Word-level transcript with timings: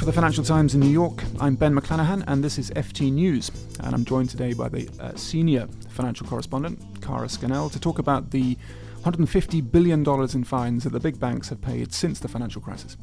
For 0.00 0.06
the 0.06 0.12
Financial 0.14 0.42
Times 0.42 0.74
in 0.74 0.80
New 0.80 0.88
York, 0.88 1.22
I'm 1.40 1.56
Ben 1.56 1.74
McLannahan, 1.74 2.24
and 2.26 2.42
this 2.42 2.58
is 2.58 2.70
FT 2.70 3.12
News. 3.12 3.50
And 3.80 3.94
I'm 3.94 4.06
joined 4.06 4.30
today 4.30 4.54
by 4.54 4.70
the 4.70 4.88
uh, 4.98 5.14
senior 5.14 5.68
financial 5.90 6.26
correspondent, 6.26 6.80
Kara 7.02 7.28
Scannell, 7.28 7.68
to 7.68 7.78
talk 7.78 7.98
about 7.98 8.30
the 8.30 8.56
$150 9.02 9.70
billion 9.70 10.02
in 10.02 10.44
fines 10.44 10.84
that 10.84 10.94
the 10.94 11.00
big 11.00 11.20
banks 11.20 11.50
have 11.50 11.60
paid 11.60 11.92
since 11.92 12.18
the 12.18 12.28
financial 12.28 12.62
crisis. 12.62 12.96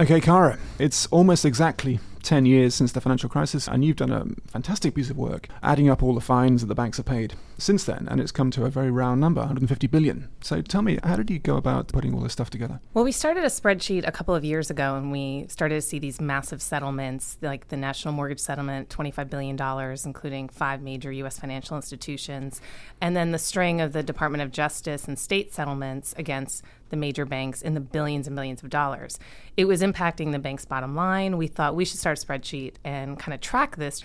Okay, 0.00 0.18
Kara, 0.18 0.58
it's 0.78 1.04
almost 1.08 1.44
exactly 1.44 2.00
10 2.22 2.46
years 2.46 2.74
since 2.74 2.92
the 2.92 3.00
financial 3.00 3.28
crisis, 3.28 3.68
and 3.68 3.84
you've 3.84 3.96
done 3.96 4.12
a 4.12 4.26
fantastic 4.50 4.94
piece 4.94 5.10
of 5.10 5.16
work 5.16 5.48
adding 5.62 5.88
up 5.88 6.02
all 6.02 6.14
the 6.14 6.20
fines 6.20 6.62
that 6.62 6.66
the 6.66 6.74
banks 6.74 6.96
have 6.96 7.06
paid 7.06 7.34
since 7.58 7.84
then, 7.84 8.08
and 8.10 8.20
it's 8.20 8.32
come 8.32 8.50
to 8.50 8.64
a 8.64 8.70
very 8.70 8.90
round 8.90 9.20
number 9.20 9.40
150 9.40 9.86
billion. 9.86 10.28
So 10.40 10.62
tell 10.62 10.82
me, 10.82 10.98
how 11.04 11.16
did 11.16 11.30
you 11.30 11.38
go 11.38 11.56
about 11.56 11.88
putting 11.88 12.14
all 12.14 12.20
this 12.20 12.32
stuff 12.32 12.50
together? 12.50 12.80
Well, 12.94 13.04
we 13.04 13.12
started 13.12 13.44
a 13.44 13.48
spreadsheet 13.48 14.06
a 14.06 14.12
couple 14.12 14.34
of 14.34 14.44
years 14.44 14.70
ago, 14.70 14.96
and 14.96 15.12
we 15.12 15.46
started 15.48 15.74
to 15.74 15.82
see 15.82 15.98
these 15.98 16.20
massive 16.20 16.62
settlements, 16.62 17.36
like 17.42 17.68
the 17.68 17.76
national 17.76 18.14
mortgage 18.14 18.40
settlement, 18.40 18.88
$25 18.88 19.28
billion, 19.28 19.96
including 20.04 20.48
five 20.48 20.80
major 20.80 21.12
U.S. 21.12 21.38
financial 21.38 21.76
institutions, 21.76 22.60
and 23.00 23.14
then 23.14 23.32
the 23.32 23.38
string 23.38 23.80
of 23.80 23.92
the 23.92 24.02
Department 24.02 24.42
of 24.42 24.50
Justice 24.50 25.06
and 25.06 25.18
state 25.18 25.52
settlements 25.52 26.14
against 26.16 26.64
the 26.90 26.96
major 26.96 27.24
banks 27.24 27.62
in 27.62 27.74
the 27.74 27.80
billions 27.80 28.26
and 28.26 28.36
billions 28.36 28.62
of 28.62 28.70
dollars. 28.70 29.18
It 29.56 29.64
was 29.64 29.80
impacting 29.80 30.32
the 30.32 30.38
bank's 30.38 30.64
bottom 30.64 30.94
line. 30.94 31.36
We 31.36 31.46
thought 31.46 31.76
we 31.76 31.84
should 31.84 31.98
start 31.98 32.09
spreadsheet 32.16 32.74
and 32.84 33.18
kind 33.18 33.34
of 33.34 33.40
track 33.40 33.76
this. 33.76 34.02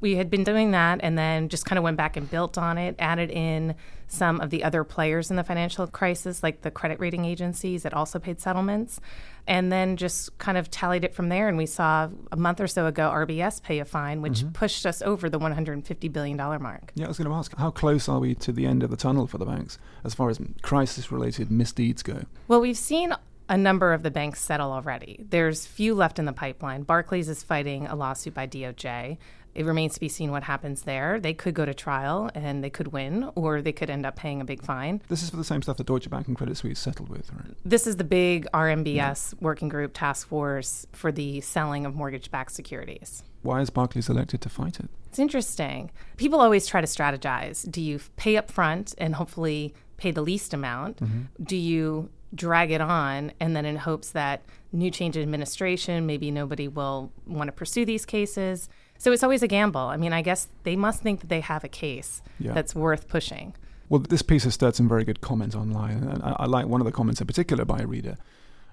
We 0.00 0.16
had 0.16 0.30
been 0.30 0.42
doing 0.42 0.72
that 0.72 0.98
and 1.02 1.16
then 1.16 1.48
just 1.48 1.64
kind 1.64 1.78
of 1.78 1.84
went 1.84 1.96
back 1.96 2.16
and 2.16 2.28
built 2.28 2.58
on 2.58 2.76
it, 2.76 2.96
added 2.98 3.30
in 3.30 3.76
some 4.08 4.40
of 4.40 4.50
the 4.50 4.64
other 4.64 4.82
players 4.82 5.30
in 5.30 5.36
the 5.36 5.44
financial 5.44 5.86
crisis, 5.86 6.42
like 6.42 6.62
the 6.62 6.72
credit 6.72 6.98
rating 6.98 7.24
agencies 7.24 7.84
that 7.84 7.94
also 7.94 8.18
paid 8.18 8.40
settlements, 8.40 9.00
and 9.46 9.72
then 9.72 9.96
just 9.96 10.36
kind 10.38 10.58
of 10.58 10.70
tallied 10.70 11.04
it 11.04 11.14
from 11.14 11.28
there. 11.28 11.48
And 11.48 11.56
we 11.56 11.66
saw 11.66 12.08
a 12.32 12.36
month 12.36 12.60
or 12.60 12.66
so 12.66 12.86
ago 12.86 13.10
RBS 13.10 13.62
pay 13.62 13.78
a 13.78 13.84
fine, 13.84 14.20
which 14.20 14.40
mm-hmm. 14.40 14.50
pushed 14.50 14.86
us 14.86 15.02
over 15.02 15.30
the 15.30 15.38
$150 15.38 16.12
billion 16.12 16.36
mark. 16.36 16.92
Yeah, 16.94 17.04
I 17.04 17.08
was 17.08 17.18
going 17.18 17.30
to 17.30 17.34
ask, 17.34 17.56
how 17.56 17.70
close 17.70 18.08
are 18.08 18.18
we 18.18 18.34
to 18.34 18.50
the 18.50 18.66
end 18.66 18.82
of 18.82 18.90
the 18.90 18.96
tunnel 18.96 19.28
for 19.28 19.38
the 19.38 19.46
banks 19.46 19.78
as 20.02 20.14
far 20.14 20.30
as 20.30 20.40
crisis 20.62 21.12
related 21.12 21.50
misdeeds 21.50 22.02
go? 22.02 22.24
Well, 22.48 22.60
we've 22.60 22.76
seen 22.76 23.14
a 23.52 23.56
number 23.58 23.92
of 23.92 24.02
the 24.02 24.10
banks 24.10 24.40
settle 24.40 24.72
already. 24.72 25.26
There's 25.28 25.66
few 25.66 25.94
left 25.94 26.18
in 26.18 26.24
the 26.24 26.32
pipeline. 26.32 26.84
Barclays 26.84 27.28
is 27.28 27.42
fighting 27.42 27.86
a 27.86 27.94
lawsuit 27.94 28.32
by 28.32 28.46
DOJ. 28.46 29.18
It 29.54 29.66
remains 29.66 29.92
to 29.92 30.00
be 30.00 30.08
seen 30.08 30.30
what 30.30 30.42
happens 30.42 30.84
there. 30.84 31.20
They 31.20 31.34
could 31.34 31.52
go 31.52 31.66
to 31.66 31.74
trial 31.74 32.30
and 32.34 32.64
they 32.64 32.70
could 32.70 32.94
win, 32.94 33.30
or 33.34 33.60
they 33.60 33.72
could 33.72 33.90
end 33.90 34.06
up 34.06 34.16
paying 34.16 34.40
a 34.40 34.46
big 34.46 34.62
fine. 34.62 35.02
This 35.08 35.22
is 35.22 35.28
for 35.28 35.36
the 35.36 35.44
same 35.44 35.60
stuff 35.60 35.76
that 35.76 35.86
Deutsche 35.86 36.08
Bank 36.08 36.28
and 36.28 36.34
Credit 36.34 36.56
Suisse 36.56 36.78
settled 36.78 37.10
with, 37.10 37.30
right? 37.34 37.54
This 37.62 37.86
is 37.86 37.96
the 37.96 38.04
big 38.04 38.46
RMBS 38.54 38.94
yeah. 38.94 39.38
working 39.42 39.68
group 39.68 39.92
task 39.92 40.28
force 40.28 40.86
for 40.92 41.12
the 41.12 41.42
selling 41.42 41.84
of 41.84 41.94
mortgage 41.94 42.30
backed 42.30 42.52
securities. 42.52 43.22
Why 43.42 43.60
is 43.60 43.68
Barclays 43.68 44.08
elected 44.08 44.40
to 44.40 44.48
fight 44.48 44.80
it? 44.80 44.88
It's 45.08 45.18
interesting. 45.18 45.90
People 46.16 46.40
always 46.40 46.66
try 46.66 46.80
to 46.80 46.86
strategize. 46.86 47.70
Do 47.70 47.82
you 47.82 48.00
pay 48.16 48.38
up 48.38 48.50
front 48.50 48.94
and 48.96 49.14
hopefully 49.14 49.74
pay 49.98 50.10
the 50.10 50.22
least 50.22 50.54
amount? 50.54 51.02
Mm-hmm. 51.02 51.44
Do 51.44 51.56
you 51.58 52.08
drag 52.34 52.70
it 52.70 52.80
on 52.80 53.32
and 53.40 53.54
then 53.54 53.64
in 53.64 53.76
hopes 53.76 54.10
that 54.10 54.42
new 54.72 54.90
change 54.90 55.16
in 55.16 55.22
administration, 55.22 56.06
maybe 56.06 56.30
nobody 56.30 56.68
will 56.68 57.12
want 57.26 57.48
to 57.48 57.52
pursue 57.52 57.84
these 57.84 58.06
cases. 58.06 58.68
So 58.98 59.12
it's 59.12 59.22
always 59.22 59.42
a 59.42 59.48
gamble. 59.48 59.80
I 59.80 59.96
mean, 59.96 60.12
I 60.12 60.22
guess 60.22 60.48
they 60.62 60.76
must 60.76 61.02
think 61.02 61.20
that 61.20 61.28
they 61.28 61.40
have 61.40 61.64
a 61.64 61.68
case 61.68 62.22
yeah. 62.38 62.52
that's 62.52 62.74
worth 62.74 63.08
pushing. 63.08 63.54
Well, 63.88 64.00
this 64.00 64.22
piece 64.22 64.44
has 64.44 64.54
stirred 64.54 64.74
some 64.74 64.88
very 64.88 65.04
good 65.04 65.20
comments 65.20 65.54
online. 65.54 66.04
And 66.04 66.22
I, 66.22 66.36
I 66.40 66.46
like 66.46 66.66
one 66.66 66.80
of 66.80 66.86
the 66.86 66.92
comments 66.92 67.20
in 67.20 67.26
particular 67.26 67.64
by 67.64 67.80
a 67.80 67.86
reader 67.86 68.16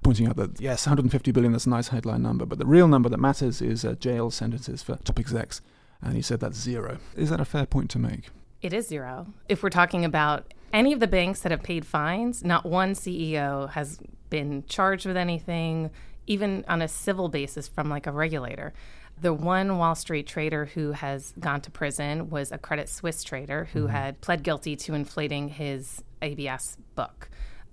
pointing 0.03 0.27
out 0.27 0.35
that, 0.37 0.59
yes, 0.59 0.85
150 0.85 1.31
billion, 1.31 1.51
that's 1.51 1.65
a 1.65 1.69
nice 1.69 1.89
headline 1.89 2.21
number, 2.21 2.45
but 2.45 2.57
the 2.57 2.65
real 2.65 2.87
number 2.87 3.09
that 3.09 3.19
matters 3.19 3.61
is 3.61 3.83
uh, 3.83 3.93
jail 3.95 4.31
sentences 4.31 4.81
for 4.81 4.95
top 4.97 5.19
execs. 5.19 5.61
And 6.01 6.15
he 6.15 6.21
said 6.21 6.39
that's 6.39 6.57
zero. 6.57 6.97
Is 7.15 7.29
that 7.29 7.41
a 7.41 7.45
fair 7.45 7.65
point 7.65 7.89
to 7.91 7.99
make? 7.99 8.29
It 8.61 8.73
is 8.73 8.87
zero. 8.87 9.27
If 9.49 9.63
we're 9.63 9.69
talking 9.69 10.05
about 10.05 10.53
any 10.73 10.93
of 10.93 10.99
the 10.99 11.07
banks 11.07 11.41
that 11.41 11.51
have 11.51 11.63
paid 11.63 11.85
fines, 11.85 12.43
not 12.43 12.65
one 12.65 12.93
CEO 12.93 13.69
has 13.71 13.99
been 14.29 14.63
charged 14.67 15.05
with 15.05 15.17
anything, 15.17 15.89
even 16.27 16.63
on 16.67 16.81
a 16.81 16.87
civil 16.87 17.29
basis 17.29 17.67
from 17.67 17.89
like 17.89 18.07
a 18.07 18.11
regulator. 18.11 18.73
The 19.21 19.33
one 19.33 19.77
Wall 19.77 19.95
Street 19.95 20.27
trader 20.27 20.65
who 20.65 20.93
has 20.93 21.33
gone 21.39 21.61
to 21.61 21.71
prison 21.71 22.29
was 22.29 22.51
a 22.51 22.57
Credit 22.57 22.87
Suisse 22.87 23.23
trader 23.23 23.69
who 23.73 23.83
mm-hmm. 23.83 23.91
had 23.91 24.21
pled 24.21 24.43
guilty 24.43 24.75
to 24.77 24.93
inflating 24.93 25.49
his 25.49 26.03
ABS 26.21 26.77
book. 26.95 27.29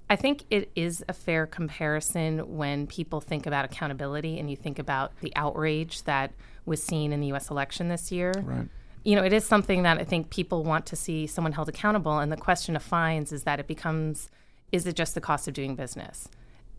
I 0.08 0.16
think 0.16 0.44
it 0.50 0.70
is 0.74 1.04
a 1.08 1.12
fair 1.12 1.46
comparison 1.46 2.56
when 2.56 2.86
people 2.86 3.20
think 3.20 3.46
about 3.46 3.64
accountability 3.64 4.38
and 4.38 4.48
you 4.48 4.56
think 4.56 4.78
about 4.78 5.12
the 5.20 5.32
outrage 5.36 6.02
that 6.04 6.32
was 6.64 6.82
seen 6.82 7.12
in 7.12 7.20
the 7.20 7.32
US 7.32 7.50
election 7.50 7.88
this 7.88 8.10
year. 8.10 8.32
Right 8.42 8.68
you 9.06 9.14
know, 9.14 9.22
it 9.22 9.32
is 9.32 9.46
something 9.46 9.84
that 9.84 9.98
I 9.98 10.04
think 10.04 10.30
people 10.30 10.64
want 10.64 10.84
to 10.86 10.96
see 10.96 11.28
someone 11.28 11.52
held 11.52 11.68
accountable. 11.68 12.18
And 12.18 12.32
the 12.32 12.36
question 12.36 12.74
of 12.74 12.82
fines 12.82 13.30
is 13.30 13.44
that 13.44 13.60
it 13.60 13.68
becomes 13.68 14.28
is 14.72 14.84
it 14.84 14.96
just 14.96 15.14
the 15.14 15.20
cost 15.20 15.46
of 15.46 15.54
doing 15.54 15.76
business? 15.76 16.28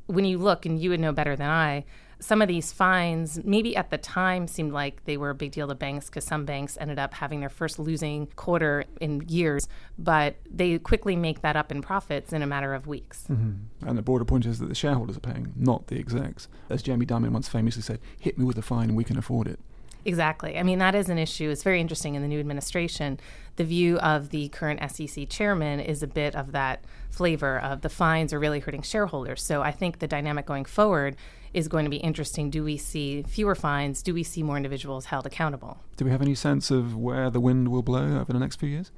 When 0.07 0.25
you 0.25 0.37
look, 0.37 0.65
and 0.65 0.77
you 0.77 0.89
would 0.89 0.99
know 0.99 1.13
better 1.13 1.37
than 1.37 1.49
I, 1.49 1.85
some 2.19 2.41
of 2.41 2.49
these 2.49 2.73
fines 2.73 3.39
maybe 3.45 3.77
at 3.77 3.91
the 3.91 3.97
time 3.97 4.47
seemed 4.47 4.73
like 4.73 5.05
they 5.05 5.15
were 5.15 5.29
a 5.29 5.35
big 5.35 5.51
deal 5.51 5.69
to 5.69 5.75
banks 5.75 6.07
because 6.07 6.25
some 6.25 6.43
banks 6.43 6.77
ended 6.81 6.99
up 6.99 7.13
having 7.13 7.39
their 7.39 7.49
first 7.49 7.79
losing 7.79 8.27
quarter 8.35 8.83
in 8.99 9.23
years, 9.29 9.69
but 9.97 10.35
they 10.49 10.77
quickly 10.79 11.15
make 11.15 11.41
that 11.43 11.55
up 11.55 11.71
in 11.71 11.81
profits 11.81 12.33
in 12.33 12.41
a 12.41 12.47
matter 12.47 12.73
of 12.73 12.87
weeks. 12.87 13.25
Mm-hmm. 13.29 13.87
And 13.87 13.97
the 13.97 14.01
broader 14.01 14.25
point 14.25 14.45
is 14.45 14.59
that 14.59 14.67
the 14.67 14.75
shareholders 14.75 15.15
are 15.15 15.21
paying, 15.21 15.53
not 15.55 15.87
the 15.87 15.97
execs. 15.97 16.49
As 16.69 16.81
Jamie 16.81 17.05
Dimon 17.05 17.29
once 17.29 17.47
famously 17.47 17.83
said, 17.83 17.99
hit 18.19 18.37
me 18.37 18.43
with 18.43 18.57
a 18.57 18.61
fine 18.61 18.89
and 18.89 18.97
we 18.97 19.05
can 19.05 19.17
afford 19.17 19.47
it. 19.47 19.59
Exactly. 20.07 20.57
I 20.57 20.63
mean, 20.63 20.79
that 20.79 20.95
is 20.95 21.09
an 21.09 21.17
issue. 21.17 21.49
It's 21.49 21.63
very 21.63 21.81
interesting 21.81 22.15
in 22.15 22.21
the 22.21 22.29
new 22.29 22.39
administration. 22.39 23.19
The 23.57 23.65
view 23.65 23.97
of 23.97 24.29
the 24.29 24.47
current 24.47 24.79
SEC 24.89 25.27
chairman 25.27 25.81
is 25.81 26.01
a 26.01 26.07
bit 26.07 26.33
of 26.33 26.53
that 26.53 26.85
flavor 27.09 27.59
of 27.59 27.81
the 27.81 27.89
fines 27.89 28.31
are 28.31 28.39
really 28.39 28.61
hurting 28.61 28.83
shareholders. 28.83 29.43
So 29.43 29.61
I 29.61 29.71
think 29.71 29.99
the 29.99 30.07
dynamic 30.07 30.45
going 30.45 30.63
forward 30.63 31.17
is 31.53 31.67
going 31.67 31.83
to 31.83 31.89
be 31.89 31.97
interesting. 31.97 32.49
Do 32.49 32.63
we 32.63 32.77
see 32.77 33.21
fewer 33.23 33.53
fines? 33.53 34.01
Do 34.01 34.13
we 34.13 34.23
see 34.23 34.43
more 34.43 34.55
individuals 34.55 35.07
held 35.07 35.25
accountable? 35.25 35.79
Do 35.97 36.05
we 36.05 36.11
have 36.11 36.21
any 36.21 36.35
sense 36.35 36.71
of 36.71 36.95
where 36.95 37.29
the 37.29 37.41
wind 37.41 37.67
will 37.67 37.83
blow 37.83 38.17
over 38.17 38.31
the 38.31 38.39
next 38.39 38.61
few 38.61 38.69
years? 38.69 38.91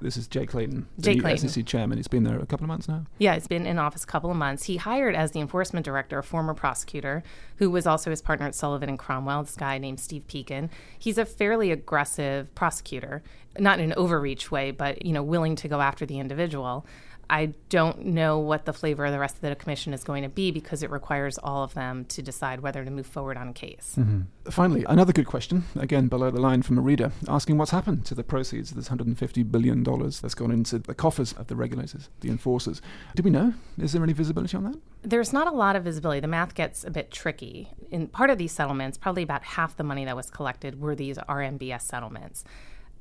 This 0.00 0.18
is 0.18 0.26
Jay 0.26 0.44
Clayton, 0.44 0.86
Jay 1.00 1.14
the 1.14 1.20
Clayton. 1.20 1.48
SEC 1.48 1.64
chairman. 1.64 1.96
He's 1.96 2.08
been 2.08 2.24
there 2.24 2.38
a 2.38 2.44
couple 2.44 2.64
of 2.64 2.68
months 2.68 2.86
now. 2.86 3.06
Yeah, 3.18 3.34
he's 3.34 3.48
been 3.48 3.66
in 3.66 3.78
office 3.78 4.04
a 4.04 4.06
couple 4.06 4.30
of 4.30 4.36
months. 4.36 4.64
He 4.64 4.76
hired 4.76 5.14
as 5.14 5.30
the 5.30 5.40
enforcement 5.40 5.86
director 5.86 6.18
a 6.18 6.22
former 6.22 6.52
prosecutor 6.52 7.22
who 7.56 7.70
was 7.70 7.86
also 7.86 8.10
his 8.10 8.20
partner 8.20 8.46
at 8.46 8.54
Sullivan 8.54 8.90
and 8.90 8.98
Cromwell, 8.98 9.44
this 9.44 9.56
guy 9.56 9.78
named 9.78 9.98
Steve 9.98 10.24
Peikin. 10.28 10.68
He's 10.98 11.16
a 11.16 11.24
fairly 11.24 11.70
aggressive 11.70 12.54
prosecutor, 12.54 13.22
not 13.58 13.78
in 13.78 13.86
an 13.86 13.94
overreach 13.96 14.50
way, 14.50 14.70
but 14.70 15.04
you 15.04 15.12
know, 15.12 15.22
willing 15.22 15.56
to 15.56 15.68
go 15.68 15.80
after 15.80 16.04
the 16.04 16.18
individual. 16.18 16.84
I 17.28 17.54
don't 17.70 18.06
know 18.06 18.38
what 18.38 18.66
the 18.66 18.72
flavor 18.72 19.04
of 19.04 19.12
the 19.12 19.18
rest 19.18 19.36
of 19.36 19.40
the 19.40 19.54
commission 19.56 19.92
is 19.92 20.04
going 20.04 20.22
to 20.22 20.28
be 20.28 20.50
because 20.50 20.82
it 20.82 20.90
requires 20.90 21.38
all 21.38 21.64
of 21.64 21.74
them 21.74 22.04
to 22.06 22.22
decide 22.22 22.60
whether 22.60 22.84
to 22.84 22.90
move 22.90 23.06
forward 23.06 23.36
on 23.36 23.48
a 23.48 23.52
case. 23.52 23.96
Mm-hmm. 23.98 24.50
Finally, 24.50 24.84
another 24.88 25.12
good 25.12 25.26
question, 25.26 25.64
again 25.74 26.06
below 26.06 26.30
the 26.30 26.40
line 26.40 26.62
from 26.62 26.78
a 26.78 26.80
reader, 26.80 27.10
asking 27.28 27.58
what's 27.58 27.72
happened 27.72 28.04
to 28.06 28.14
the 28.14 28.22
proceeds 28.22 28.70
of 28.70 28.76
this 28.76 28.88
$150 28.88 29.50
billion 29.50 29.82
that's 29.82 30.34
gone 30.34 30.52
into 30.52 30.78
the 30.78 30.94
coffers 30.94 31.32
of 31.32 31.48
the 31.48 31.56
regulators, 31.56 32.08
the 32.20 32.28
enforcers. 32.28 32.80
Do 33.16 33.22
we 33.22 33.30
know? 33.30 33.54
Is 33.78 33.92
there 33.92 34.02
any 34.02 34.12
visibility 34.12 34.56
on 34.56 34.64
that? 34.64 34.76
There's 35.02 35.32
not 35.32 35.46
a 35.46 35.52
lot 35.52 35.74
of 35.76 35.84
visibility. 35.84 36.20
The 36.20 36.28
math 36.28 36.54
gets 36.54 36.84
a 36.84 36.90
bit 36.90 37.10
tricky. 37.10 37.68
In 37.90 38.06
part 38.06 38.30
of 38.30 38.38
these 38.38 38.52
settlements, 38.52 38.98
probably 38.98 39.22
about 39.22 39.42
half 39.42 39.76
the 39.76 39.84
money 39.84 40.04
that 40.04 40.16
was 40.16 40.30
collected 40.30 40.80
were 40.80 40.94
these 40.94 41.18
RMBS 41.18 41.82
settlements 41.82 42.44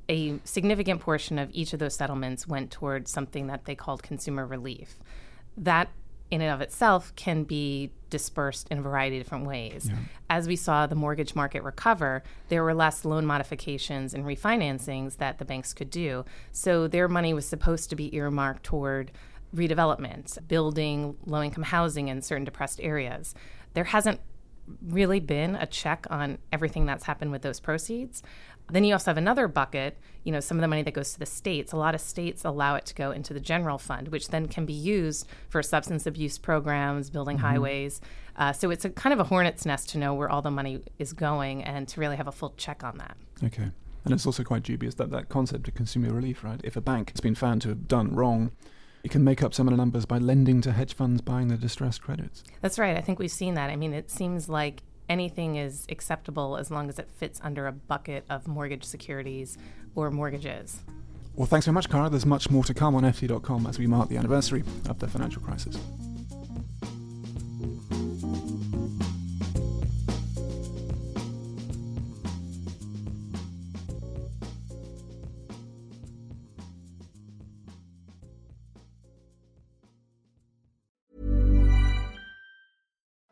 a 0.10 0.40
significant 0.44 1.02
portion 1.02 1.40
of 1.40 1.50
each 1.54 1.74
of 1.74 1.80
those 1.80 1.96
settlements 1.96 2.48
went 2.48 2.72
towards 2.72 3.12
something 3.12 3.48
that 3.48 3.66
they 3.66 3.76
called 3.76 4.04
consumer 4.04 4.46
relief. 4.46 4.96
That 5.58 5.90
in 6.32 6.42
and 6.42 6.52
of 6.52 6.62
itself 6.62 7.16
can 7.16 7.44
be 7.44 7.92
dispersed 8.10 8.68
in 8.70 8.80
a 8.80 8.82
variety 8.82 9.18
of 9.18 9.24
different 9.24 9.46
ways. 9.46 9.88
Yeah. 9.90 9.98
As 10.30 10.48
we 10.48 10.56
saw 10.56 10.88
the 10.88 10.96
mortgage 10.96 11.36
market 11.36 11.64
recover, 11.64 12.24
there 12.50 12.64
were 12.64 12.74
less 12.74 13.06
loan 13.06 13.26
modifications 13.26 14.14
and 14.14 14.26
refinancings 14.26 15.18
that 15.18 15.38
the 15.38 15.46
banks 15.46 15.74
could 15.74 15.90
do. 15.90 16.26
So 16.52 16.88
their 16.88 17.08
money 17.08 17.34
was 17.34 17.46
supposed 17.48 17.90
to 17.92 17.96
be 17.96 18.16
earmarked 18.16 18.64
toward 18.64 19.12
redevelopment, 19.56 20.46
building 20.48 21.16
low 21.26 21.42
income 21.44 21.64
housing 21.64 22.08
in 22.08 22.22
certain 22.22 22.44
depressed 22.44 22.80
areas. 22.82 23.36
There 23.74 23.86
hasn't 23.86 24.20
really 24.82 25.20
been 25.20 25.56
a 25.56 25.66
check 25.66 26.06
on 26.10 26.38
everything 26.52 26.86
that's 26.86 27.06
happened 27.06 27.32
with 27.32 27.42
those 27.42 27.60
proceeds. 27.60 28.24
Then 28.72 28.84
you 28.84 28.94
also 28.94 29.12
have 29.12 29.18
another 29.18 29.48
bucket, 29.48 29.98
you 30.24 30.32
know, 30.32 30.40
some 30.40 30.58
of 30.58 30.62
the 30.62 30.68
money 30.68 30.82
that 30.82 30.94
goes 30.94 31.14
to 31.14 31.20
the 31.20 31.26
states. 31.26 31.72
A 31.72 31.78
lot 31.78 31.94
of 31.94 32.02
states 32.02 32.44
allow 32.44 32.76
it 32.76 32.86
to 32.88 32.96
go 32.96 33.12
into 33.12 33.34
the 33.34 33.40
general 33.40 33.78
fund, 33.78 34.08
which 34.08 34.30
then 34.30 34.48
can 34.48 34.66
be 34.66 34.74
used 34.74 35.28
for 35.50 35.62
substance 35.62 36.08
abuse 36.08 36.40
programs, 36.40 37.12
building 37.12 37.38
mm-hmm. 37.38 37.46
highways. 37.46 38.02
Uh, 38.36 38.52
so 38.52 38.72
it's 38.72 38.84
a 38.84 38.90
kind 38.90 39.14
of 39.14 39.20
a 39.20 39.26
hornet's 39.26 39.66
nest 39.66 39.90
to 39.90 39.98
know 40.00 40.14
where 40.14 40.30
all 40.30 40.42
the 40.42 40.52
money 40.52 40.82
is 40.98 41.14
going 41.14 41.64
and 41.64 41.88
to 41.90 42.00
really 42.00 42.16
have 42.16 42.28
a 42.28 42.32
full 42.32 42.54
check 42.58 42.84
on 42.84 42.98
that. 42.98 43.16
Okay. 43.44 43.70
And 44.04 44.14
it's 44.14 44.26
also 44.26 44.44
quite 44.44 44.64
dubious 44.64 44.96
that 44.96 45.10
that 45.12 45.30
concept 45.30 45.68
of 45.68 45.74
consumer 45.74 46.14
relief, 46.14 46.44
right? 46.44 46.62
If 46.64 46.76
a 46.76 46.82
bank 46.82 47.12
has 47.12 47.22
been 47.22 47.36
found 47.36 47.62
to 47.64 47.70
have 47.70 47.88
done 47.88 48.16
wrong, 48.16 48.52
it 49.06 49.12
can 49.12 49.24
make 49.24 49.44
up 49.44 49.54
some 49.54 49.68
of 49.68 49.72
the 49.72 49.78
numbers 49.78 50.04
by 50.04 50.18
lending 50.18 50.62
to 50.62 50.72
hedge 50.72 50.96
funds 50.96 51.22
buying 51.22 51.48
the 51.48 51.58
distressed 51.58 52.02
credits. 52.02 52.44
That's 52.62 52.80
right. 52.80 52.98
I 52.98 53.02
think 53.02 53.20
we've 53.20 53.30
seen 53.30 53.54
that. 53.54 53.70
I 53.70 53.76
mean, 53.76 53.94
it 53.94 54.10
seems 54.10 54.50
like 54.50 54.82
anything 55.08 55.58
is 55.58 55.86
acceptable 55.90 56.58
as 56.58 56.72
long 56.72 56.90
as 56.90 56.98
it 56.98 57.12
fits 57.12 57.40
under 57.44 57.68
a 57.68 57.72
bucket 57.72 58.26
of 58.32 58.48
mortgage 58.48 58.84
securities 58.84 59.60
or 59.94 60.10
mortgages. 60.10 60.80
Well, 61.36 61.46
thanks 61.46 61.68
very 61.68 61.76
much, 61.76 61.88
Kara. 61.88 62.10
There's 62.10 62.26
much 62.26 62.50
more 62.50 62.64
to 62.64 62.74
come 62.74 62.96
on 62.96 63.04
FT.com 63.04 63.68
as 63.68 63.78
we 63.78 63.86
mark 63.86 64.10
the 64.10 64.18
anniversary 64.18 64.64
of 64.90 64.98
the 64.98 65.08
financial 65.08 65.44
crisis. 65.44 65.78